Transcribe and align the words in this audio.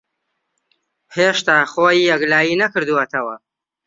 ھێشتا 1.15 1.57
خۆی 1.73 2.07
یەکلایی 2.09 2.59
نەکردووەتەوە. 2.61 3.35